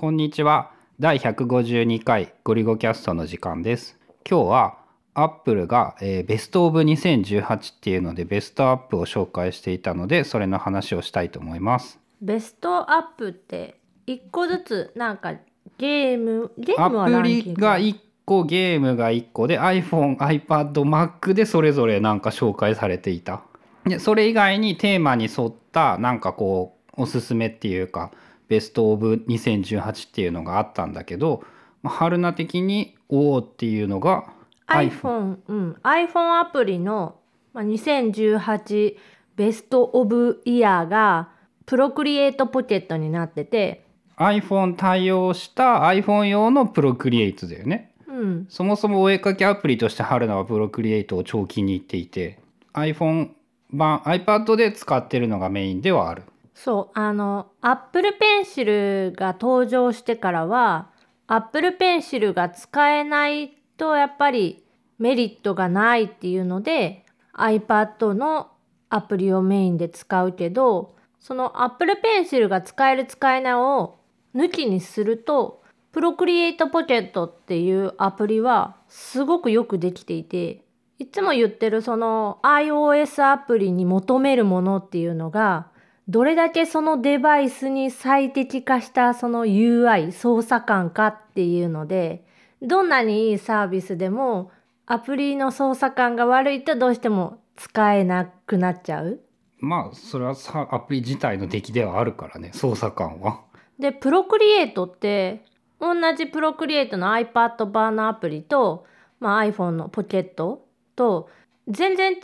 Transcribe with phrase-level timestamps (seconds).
[0.00, 0.72] こんにちは。
[0.98, 3.98] 第152回ゴリゴキャストの時間です。
[4.26, 4.78] 今日は
[5.12, 11.98] アップルが、えーベストオブ2018っていうのでベストアップを紹介していたのでそれの話をしたいと思います。
[12.22, 15.34] ベストアップって一個ずつなんか
[15.76, 17.60] ゲームゲームはアプランキング？
[17.60, 23.42] リが1個ゲームが1個で iPhone、iPad、Mac でそれぞれなんか紹介されていた。
[23.84, 28.10] でそれ以外にテーマに沿ったなんかこうおすすめっていうか
[28.50, 31.44] ベストオブ2018っていうのがあったんだけど、
[31.82, 34.24] まあ、春菜的におおっていうのが
[34.66, 37.14] iPhone、うん、iPhone アプリの、
[37.54, 38.96] まあ、2018
[39.36, 41.30] ベストオブイヤーが
[41.64, 43.84] プロクリエイトポケットになってて、
[44.16, 47.92] iPhone 対応した iPhone 用のプロクリエイトだよね。
[48.08, 52.40] うん、そもそもお絵かきアプリとして春菜はプロクリエイトを超気に入っていて
[52.74, 53.30] iPhone
[53.72, 56.24] 版 iPad で使ってるのがメインではある。
[56.62, 58.10] そうあの Apple
[58.44, 60.90] Pencil が登場してからは
[61.26, 64.62] Apple Pencil が使えないとやっぱり
[64.98, 68.50] メリットがないっていうので iPad の
[68.90, 73.96] アプリをメインで使うけどその Apple Pencil が使える使えないを
[74.34, 75.62] 抜きにすると
[75.94, 80.62] Procreate Pocket っていうアプリはすごくよくできていて
[80.98, 85.69] いつも言ってるその iOS アプリに求めるものっていうのが
[86.10, 92.24] どれだけそのデバイスに最適化したその UI 操作感かっていうので
[92.60, 94.50] どんなにいいサービスでも
[94.86, 99.20] アプリの操作感が悪いとどうしても使えなくなっちゃう。
[99.60, 103.42] まあそれはさアプリ自体の出来ではあるからね操作感は。
[103.78, 105.44] でプロクリエイトって
[105.78, 108.84] 同じプロクリエイトの iPad 版のアプリと、
[109.20, 110.66] まあ、iPhone のポケット
[110.96, 111.28] と
[111.68, 112.18] 全然違う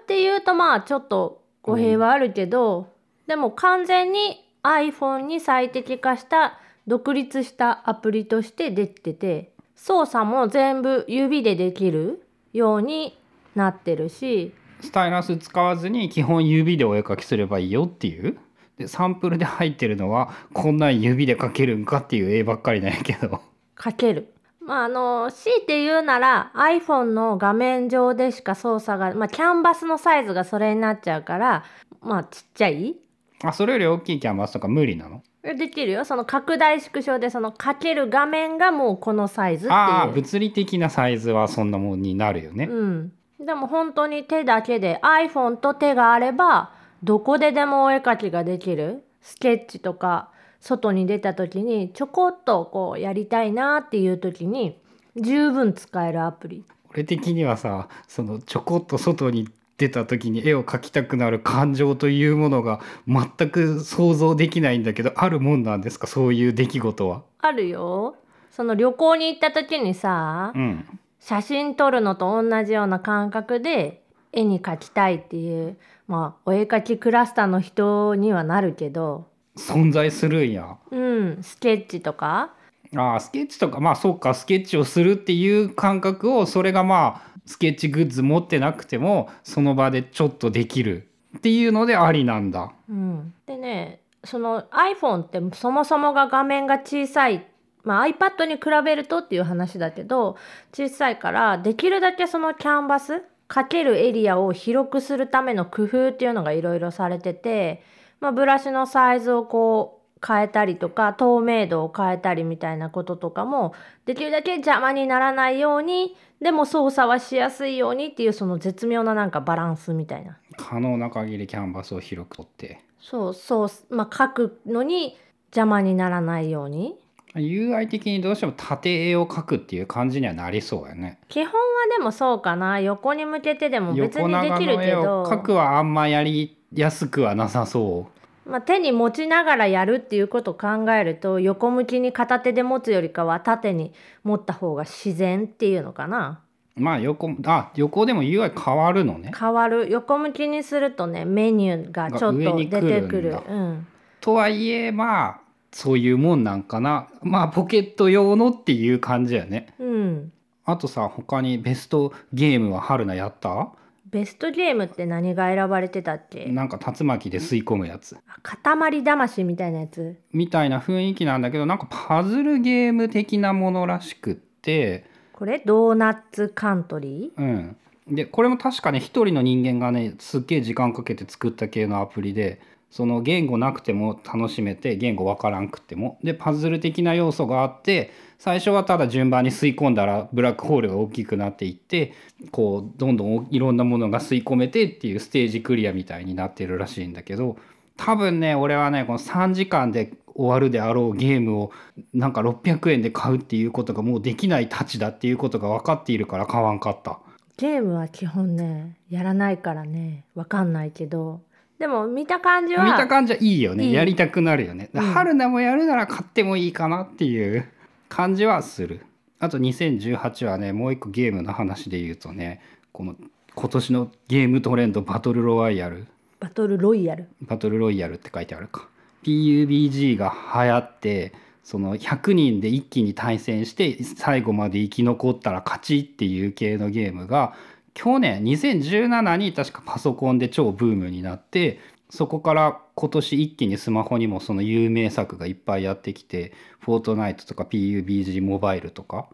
[0.00, 2.92] っていうとまあちょっと語弊はあるけど、
[3.32, 13.16] でも完全に iPhone に最適化した独立したアプリとしてできてて操作も全部指でできるように
[13.54, 18.36] なってるしスタイラス使わずに基本指でお絵描きすればいいよっていう。
[18.76, 23.40] でサンプルで入ってるのはこんなん指で描けるんかっていう絵ばっかりなんやけど。
[23.74, 24.34] かける。
[24.60, 31.64] まああの強いて言うなら iPhone の画面上でしか操作がまあキャンバスのサイズがそれになっちゃうから
[32.02, 32.96] まあちっちゃい
[33.42, 35.22] あそれより大きいキャンバスとか無理なの？
[35.42, 36.04] できるよ。
[36.04, 39.78] その拡大縮小でそのかける画面がもうこのサイズっていう。
[39.78, 42.66] ああ物理的なサイズはそんなもんになるよね。
[42.66, 49.04] うん、でも本当に手だけで iPhone と手があればどこででもお絵描きができる。
[49.20, 54.80] スケッチとか外に出た時にちょこっとこうやりたいなっていう時に
[55.16, 56.64] 十分使えるアプリ。
[56.90, 59.48] 俺的にはさそのちょこっと外に
[59.82, 66.06] 出た時に絵を描きたくなる感情というものが全く想像できないんだけどあるもんなんですか？
[66.06, 67.22] そういう出来事は。
[67.40, 68.14] あるよ。
[68.52, 70.84] その旅行に行った時にさうん、
[71.18, 75.76] 写真撮るのと同じような感覚で絵に描きたいっていう
[76.06, 79.26] まあお絵描きクラスターの人にはなるけど。
[79.56, 80.76] 存在するんや。
[80.90, 81.38] うん。
[81.42, 82.54] スケッチとか。
[82.94, 83.80] ああスケッチとか。
[83.80, 84.34] まあそうか。
[84.34, 92.72] スケッチをするっていう感覚をそれがまあスケッチグッズ持ってなくてもその場でちょっとできるっていうのでありなんだ。
[92.88, 97.46] うん、でねその iPhone ってそもそもが画面が小さい、
[97.82, 100.36] まあ、iPad に比べるとっていう話だけど
[100.72, 107.82] 小さいからできるだけそのキャンバスかけるエリアを広くするための工夫っていうのがいろいろされてて、
[108.20, 113.74] まあ、ブラシのサイズをこう変えたりとか透明度を変えたりみたいなこととかも
[114.06, 120.38] できるだけ邪魔にならないようにでも操作はしやすいようにっていうその絶妙ななんかバランスみたいな。
[120.56, 125.18] 可能な限りキャンバスを広く取ってそうそうまあ書くのに
[125.50, 126.96] 邪魔にならないように
[127.34, 131.18] UI 的にどうしても縦絵を描くっていう感じにはなりそうやね。
[131.28, 131.60] 基本は
[131.96, 138.21] でもそうかな横に向けてでも別横にで長きるけの絵を描ど、くはあんまやりやすくはなさそう。
[138.52, 143.94] まあ、手に持ちながらやるっていうことを考えると横向きに片手で持つよりかは縦に
[144.24, 146.40] 持った方が自然っていうのかな。
[146.76, 149.32] まあ横あ横でも UI 変わるのね。
[149.38, 149.90] 変わる。
[149.90, 153.36] 横向きにするとねメニューがちょっと出てくる。
[153.48, 153.86] うん、
[154.20, 155.40] とはいえまあ
[155.70, 157.08] そういうもんなんかな。
[157.22, 159.74] まあポケット用のっていう感じやね。
[159.78, 160.32] うん、
[160.66, 163.70] あとさ他にベストゲームは春菜やった？
[164.12, 166.44] ベストゲームって何が選ばれてたっけ？
[166.44, 168.14] なんか竜巻で吸い込むやつ。
[168.28, 170.16] あ塊魂みたいなやつ？
[170.32, 175.06] みたいな雰囲気なんだけどなんかパズルゲーム的なものらしくって。
[175.32, 177.40] これドーナツカントリー？
[177.40, 177.76] うん。
[178.14, 182.60] でこれも確かね一人の人間がねすっげえ時間かけて作った系のアプリで
[182.90, 186.18] その言語なくても楽しめて言語わからんくっても。
[186.22, 188.10] でパズル的な要素があって
[188.44, 192.12] 最初はただ順番に吸い込んだらブラックホールが大きくなっていって
[192.50, 197.56] こうどんどんいろんなものが吸い込めてっていうステージクリアみたいになってるらしいんだけど
[197.96, 201.72] 多分ね俺はねこの3時間で終わるであろうゲームを
[202.12, 207.20] なんか600円で買うっていうことがもうできないたちだっていうことが分かっているから買わんかった。
[207.58, 211.42] ゲームは基本ねやらないからねわかんないけど。
[211.78, 213.92] でも見た感じは見た感じはいいよね。
[213.92, 215.00] やりたくなるよね、うん。
[215.00, 217.68] 春菜もやるなら買ってもいいかなっていう
[218.12, 219.06] 感じはする。
[219.38, 222.60] あと2018はねもう一個ゲームの話で言うとね
[222.92, 223.16] この
[223.54, 226.06] 今年のゲームトレンドバトルロワイヤル。
[226.38, 227.28] バトルロイヤル。
[227.40, 228.86] バトルロイヤルって書いてあるか。
[229.22, 231.32] PUBG が流行って
[231.64, 237.54] その100人で一気に対戦して最後まで生き残ったら勝ちっていう系のゲームが
[237.94, 241.80] 去年2017に確かパソコンで超ブームになって
[242.12, 249.28] そこから今年一気にスマホにもその有名作がいっぱいやってきて「フォートナイト」とか PUBG モバイルとか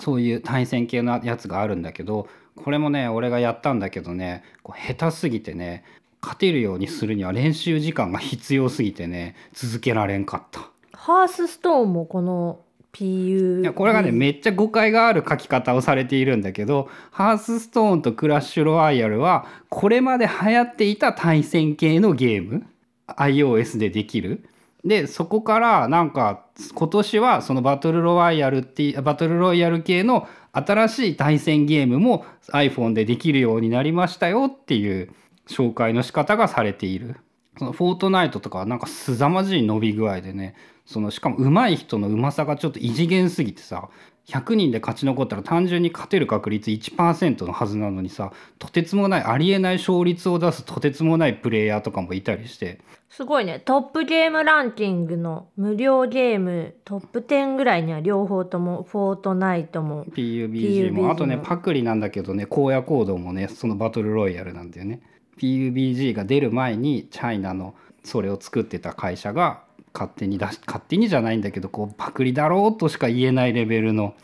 [0.00, 2.26] そういう対戦系のやつがあるんだけど
[2.56, 5.84] これもね俺がやったんだけどねこう下手すぎてね
[6.20, 10.72] 勝てるようにするには練習時間が必要すぎてね続けられんかった。
[10.92, 12.63] ハースストーンもこの
[12.94, 22.66] PU いやこれがねめっちゃ誤解がある書き方をされているんだけどハースストーンとクラッシュロワイヤルはこれまで流行っていた対戦系のゲーム
[23.08, 24.44] iOS でできる。
[24.84, 26.44] でそこからなんか
[26.74, 35.10] 今年はそのバトルロワイヤルってバトルロイヤル系の新しい対戦ゲームも iPhone でできるようになりましたよっていう
[35.46, 37.16] 紹介の仕方がされている。
[37.58, 40.54] そのフォートナイトとかはなんか凄まじい伸び具合でね
[40.86, 43.88] そのしかも上手い人のうまさがちょっと異次元すぎてさ
[44.26, 52.80] 100人で勝ち残ったら単純に勝てる確率1%のはずなのにさとてつもないありえない勝率を出すとてつもないプレイヤーとかもいたりして。
[53.10, 53.60] すごいね。
[53.60, 61.10] トップゲームランキングの無料ゲームトップ10ぐらいには両方ともフォートナイトも PUBG も。
[61.10, 61.42] PUBG あとねも。
[61.44, 65.00] パクリなんだけどね荒野行動もねそのバトルロイヤルなんだよね
[65.38, 74.14] PUBG が出る前にチャイナのそれを作ってた会社が勝手に出し勝手にじゃないんだけどこうパクリだろうとしか言えないレベルの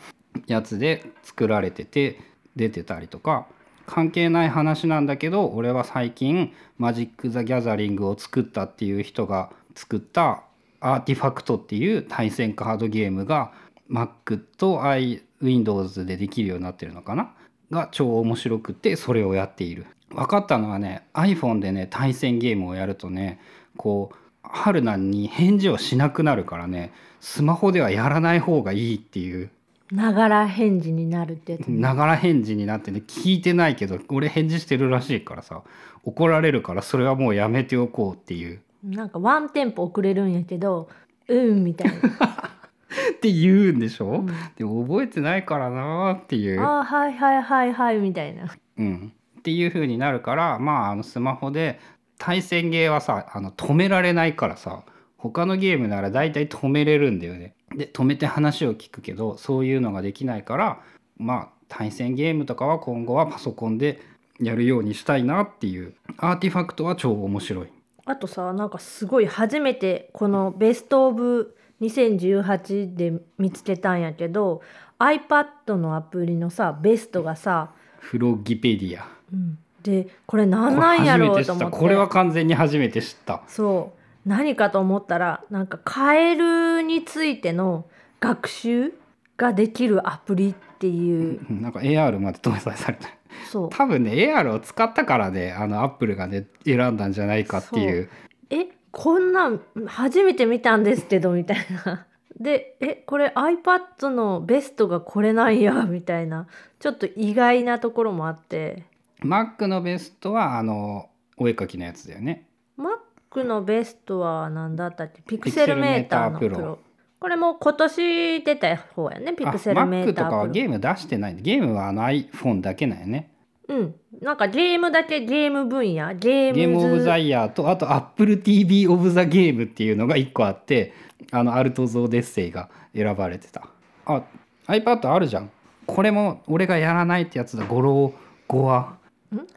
[0.47, 2.19] やつで作られてて
[2.55, 3.47] 出てたりとか
[3.85, 10.43] 関係ない話なんだけど俺は最近マジック・ザ・ギャザリングを作ったっていう人が作った
[10.79, 13.51] アーティファクトっていう対戦カードゲームが
[13.89, 17.33] Mac と iWindows でできるようになってるのかな？
[17.69, 19.85] が超面白くてそれをやっている。
[20.13, 23.39] 分かったのはね iPhone でね対戦ゲームをやるとね
[23.77, 29.49] こう春菜に返事をしなくなるからねスマホではやらない方がいいっていう。
[29.91, 35.63] ながら返事になるってやつながら返事になってね聞いてないけど俺返事してるらしいからさ
[36.05, 38.61] 怒られるからそれはもうやめておこうっていう。
[38.83, 40.87] なんかワンテンポ遅れるんやけど
[41.27, 44.27] うんみたいな、 って言うんでしょ、うん。
[44.57, 46.61] でも覚えてないからなーっていう。
[46.61, 48.47] あーはいはいはいはいみたいな。
[48.77, 51.79] うん、っていう風になるからまああのスマホで
[52.19, 54.83] 対戦ゲーはさあの止められないからさ
[55.17, 57.55] 他のゲームなら大体止めれるんだよね。
[57.75, 60.81] で止めて話を聞くけどそういうのができないから
[61.17, 63.99] まあ対戦ゲームとかは今後はパソコンで
[64.39, 67.69] やるようにしたいなっていうアーティファクトは超面白い。
[68.05, 74.61] あとさなんかすごい初めてこのベストオブ2018で見つけたんやけど
[74.99, 79.20] iPad のアプリのさベストがさ、フロギペディア。
[79.33, 81.17] うん、でこれ何なんや。
[81.17, 81.77] ろうと思って。
[81.77, 83.41] これは完全に初めて知った。
[83.47, 84.29] そう。
[84.29, 87.85] 何かと思ったらなんかカエルについての
[88.19, 88.93] 学習
[89.37, 91.39] ができるアプリっていう。
[91.49, 91.61] うん。
[91.61, 93.09] なんか AR まで搭載された。
[93.49, 93.69] そう。
[93.69, 98.09] 多分ね AR を使ったからねあのアップルがね選んだんじゃないかっていう。
[98.49, 102.05] えこんなん初めて見たんですけどみたいな。
[102.39, 106.47] でえこれ iPad のベストがこれなんやみたいな。
[106.79, 108.83] ちょっと意外なところもあって
[109.23, 112.47] Mac のベストはあのお絵描きのやつだよね。
[112.77, 115.21] Mac のベストは何だったっけ？
[115.21, 116.79] ピクセルメーターのプロ。
[117.19, 121.35] これも今年出た方やねピクセルメあー Mac とかタープロはゲーム出してない。
[121.35, 123.31] ゲームはあの iPhone だけなんよね。
[123.67, 123.95] うん。
[124.21, 130.93] なんかゲームだけゲーム分野ゲームズゲームオブザイヤーとあと AppleTV オブザゲームっていうのが1個あって
[131.31, 133.67] あのアルトゾーデッセイが選ばれてた。
[134.05, 134.23] あ
[134.67, 135.51] iPad あるじゃん。
[135.85, 137.65] これも俺がやらないってやつだ。
[137.65, 138.79] Gorogoa。
[138.79, 139.00] ん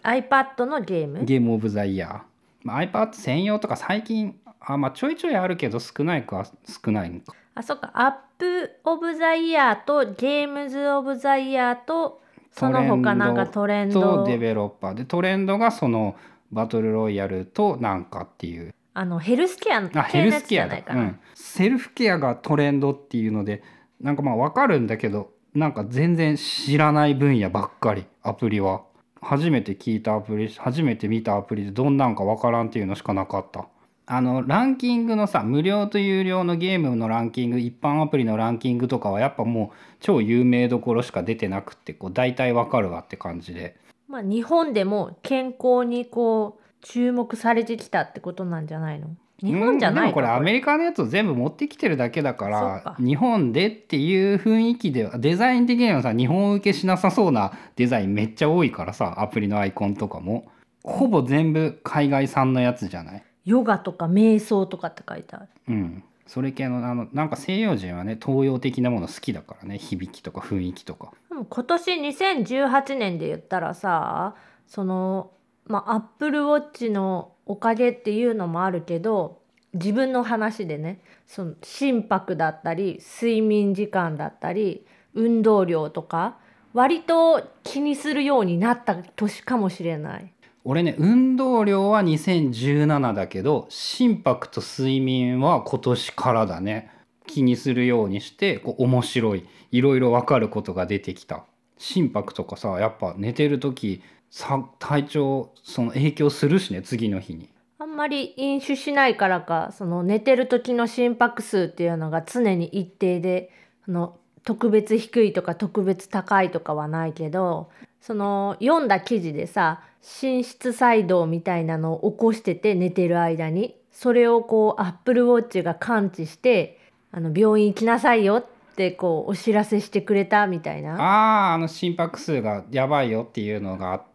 [0.02, 1.24] iPad のゲーム？
[1.24, 2.20] ゲームオブザイヤー、
[2.62, 7.34] まあ、iPad 専用とか最近あまあちょいちょいあるけど少ないか少ないんか。
[7.54, 7.90] あそっか。
[7.94, 14.94] アップオブザイヤーと Games of the Year とその他なんかトレンドとデベロッパー。
[14.94, 16.16] でトレンドがその
[16.52, 18.74] バトルロイヤルとなんかっていう。
[18.96, 23.60] あのヘルスケアのあヘルスケアいかな、うん、セルフケアがトレンドっていうので
[24.00, 28.82] なんかまあ分かるんだけどなんか全然知らない分野ばっかりアプリは
[29.24, 33.66] 初めて聞いたアプリ初めて見たアプリでどんなんか分からんっていうのしかなかった。
[34.06, 43.76] あのランキングのさ無料と有料のゲームのランキング一般アプリのランキングとかはやっぱもう超有名どころしか出てなくってこう大体分かるわって感じで。
[44.06, 49.16] まあ、日本でも健康にこう注目されてきたってことなんじゃないの？
[49.42, 52.96] 日本じゃないうんでもこれアメリリカのやつを全部持ってきてるだけだからか。
[52.98, 60.46] 日本でっていう雰囲気ではデザイン的にはさ日本受けしなさそうなデザインめっちゃ多いからさアプリのアイコンとかも。
[60.82, 63.22] ほぼ全部海外産のやつじゃない？
[63.46, 65.48] ヨガとか瞑想とかって書いてある。
[65.68, 66.04] うん。
[66.26, 71.12] それ系のあのなんか西洋人はね東洋的なもの好きだからね響きとか雰囲気とか。
[71.30, 74.34] 今年2018年で言ったらさ
[74.66, 75.30] その
[75.66, 79.40] まあアップルウォッチのおかげっていうのもあるけど
[79.74, 86.38] 自分の話でねその心拍だったり睡眠時間だったり運動量とか
[86.72, 90.32] 割と気にするようになった年かもしれない。
[90.64, 96.90] 俺ね運動量は2017だけど心拍と睡眠は今年からだね
[97.26, 101.44] 気にするようにしてこう面白いいろいろ分かることが出てきた
[101.76, 104.02] 心拍とかさやっぱ寝てる時
[104.34, 113.52] さ体調その影響するしね次の日にあんまり飲酒しないからかその寝てる時の心拍数っていうのが常に一定で
[113.86, 126.80] あの特別低いとか特別高いとかはないけどその読んだ記事でさ心室細動みたいなのを起こしてて寝てる間にそれをこうアップルウォッチが感知して
[127.12, 130.96] あの病院行きなさいよってこうお知らせしてくれたみたいな。
[131.00, 134.13] あああの心拍数がやばいよっていうのがあって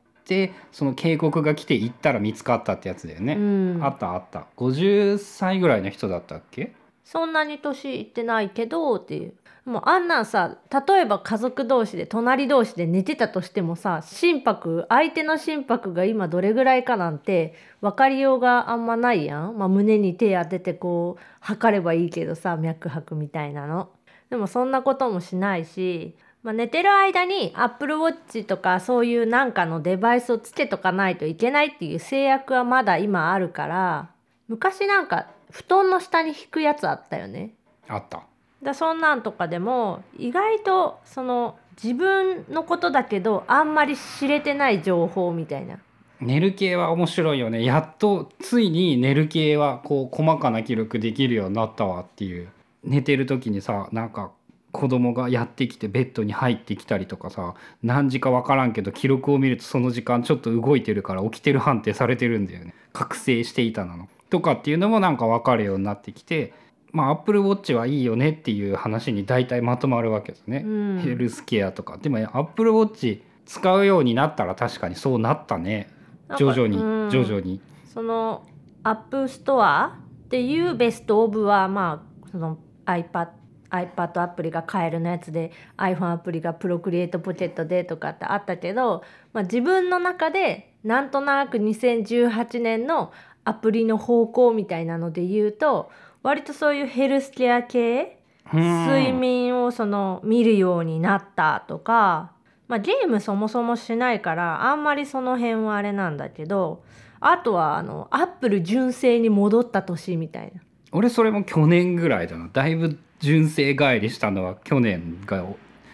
[0.72, 3.80] その警告が来て行ったら見つかったってやつだよね、うん。
[3.84, 4.46] あったあった。
[4.58, 6.74] 50歳ぐらいの人だったっけ？
[7.04, 9.34] そんなに年いってないけどっていう。
[9.66, 10.58] もうあんなんさ
[10.88, 23.90] 例えば家族同士で隣同士で寝てたとしてもさ心拍相手の心拍が今どれぐらいかなんて分かりようがあんまないやん、まあ、胸に手当ててこう測ればいいけどさ脈拍みたいなの。
[24.32, 34.10] でもそんなこともしないし、まあ、寝てる間に Apple Watch とかそういうなんかのデバイスをつけとかないといけないっていう制約はまだ今あるから
[34.48, 37.51] 昔なんか布団の下に引くやつあったよね。
[37.88, 38.24] あった
[38.62, 45.79] だそんなんとかでも意外とその自分のことだけどあんまり知れてない情報みたいな。
[46.22, 52.50] 寝る系は面白いよねやっとついに寝る系はこう細かな記録できるようになったわっていう
[52.84, 54.31] 寝てる時にさなんか
[54.72, 62.74] 子供がやってきてベッドに入ってきたりとかさ何時か分からんけど記録を見るとその時間ちょっと動いてるから起きてる判定されてるんだよね。
[62.94, 64.08] 覚醒していたなの。
[64.30, 66.54] とかっていうのもなんか分かるようになってきて
[66.92, 71.00] まあアップルウォッチはいいよねっていう話に大体まとまるわけですね、うん。
[71.04, 71.98] ヘルスケアとか。
[71.98, 75.90] でもアップルウォッチ使うようになったら確かにそうなったね。
[76.38, 77.10] 徐々にうん。
[77.10, 77.60] 徐々に。
[77.92, 78.46] その
[78.84, 83.30] App Store っていう Best of はまあその iPad
[83.70, 93.12] iPad アプリが買えるのやつで iPhone アプリが Procreate Pocket でとかってあったけど、まあ、自分の中でなんとなく2018年の
[93.44, 95.92] アプリの方向みたいなので言うと
[96.24, 98.20] 割とそういうヘルスケア系
[98.54, 102.32] 睡眠をその見るようになったとか、
[102.68, 106.84] まあ、ゲームそもそもしないからあんまりその辺はあれなんだけど
[107.20, 110.62] あとはあのアップル純正に戻った年みたいな。
[110.91, 112.50] 俺それも去年ぐらいだな。
[112.51, 115.46] だいぶ純正帰りしたのは去年が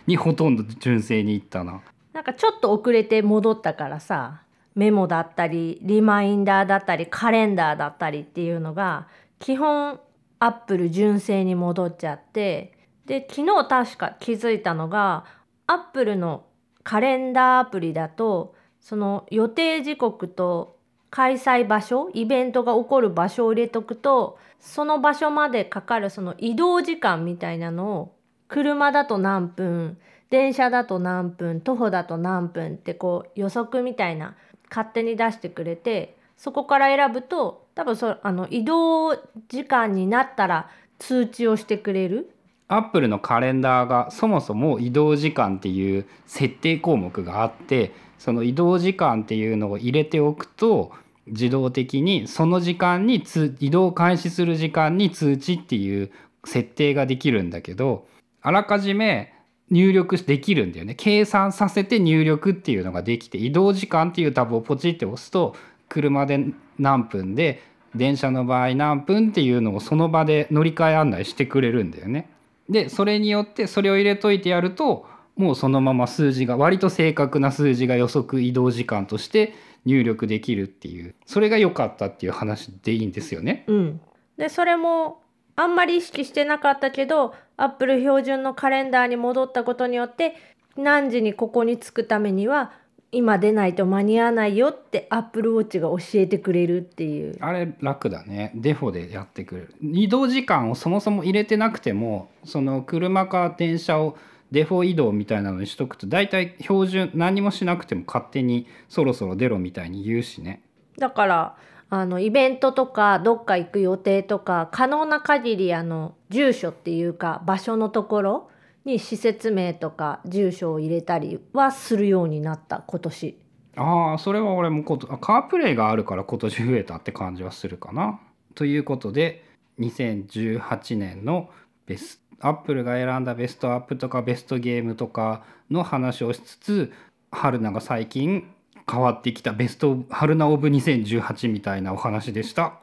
[0.07, 1.81] にほとんど純正に行ったな。
[2.13, 9.07] なんかちょっと遅れて戻ったからさメモだったりリマインダーだったりカレンダーだったりっていうのが
[9.39, 9.99] 基本
[10.39, 12.73] アップル純正に戻っちゃって
[13.05, 15.25] で昨日確か気づいたのが
[15.67, 16.45] アップルの
[16.83, 20.74] カレンダーアプリだとその予定時刻と
[21.15, 28.15] 開催場所イベントが起こる場所を入れとくとその場所までかかるその移動時間みたいなのを
[28.49, 29.97] 車だと何分
[30.29, 34.35] 電車だと何分徒歩だと何分ってこう予測みたいな
[34.69, 39.15] 勝手に出してくれてそこから選ぶと多分そあの移動
[39.47, 40.69] 時間になったら
[40.99, 42.29] 通知をしてくれる。
[42.67, 50.91] アップルのカレンダーがそもそも移動時間っていう設定項目があってその移動時間っていうのを入れておくと
[51.27, 53.23] 自動的にその時間に
[53.59, 56.11] 移動開始する時間に通知っていう
[56.45, 58.07] 設定ができるんだけど
[58.41, 59.33] あらかじめ
[59.71, 65.55] 入力できるんだよね計算させて入力っていうのができて移動時間っていうタブをポチって押すと
[65.89, 66.45] 車で
[66.77, 67.63] 何分で
[67.95, 72.29] 電車の場合何分っていうのをその場で乗り換え案内してくれるんだよね。
[72.69, 75.05] でそれによってそれを入れといてやると
[75.35, 79.53] もうそのまま数字が割と正確な数字が予測移動時間として
[79.85, 83.63] 入力できるっていうそれが良かったっていう話でいいんですよね。
[83.67, 84.01] うん、
[84.37, 85.21] でそれも
[85.55, 90.35] あんまり意識してなかったけどアップル標準のカレンダーに戻ったことによって
[90.75, 92.73] 何時にここに着くためには
[93.11, 97.37] 今出ないと間に合わないよってアップルウォッチが教えてくれるっていう。
[97.39, 98.51] あれ楽だね。
[98.55, 99.73] デフォでやってくれる。
[99.81, 104.17] 移動時間をそもそも入れてなくてもその車か電車を
[104.55, 110.61] デフォ移動みたいなのにしとくと大体標準何もしなくても勝手にそろそろ出ろみたいに言うしね
[110.97, 111.57] だから
[111.89, 118.49] あのイベントとかどっか行く予定とか可能な限りあの住所っていうか場所のところ
[118.85, 123.37] に施設名とか住所を入れたりはするようになった今年。
[123.75, 128.21] ああそれは俺もことあカープレイがあるから今年増えたって感じはするかな。
[128.53, 129.43] ということで
[129.79, 131.49] 2018年の
[131.85, 136.93] ベスアップルが選んだベストアップとかベストゲームとかの話をしつつ
[137.31, 138.47] 春菜が最近
[138.89, 142.79] 変わってきたベスト春菜オブ2018みたいなお話でした。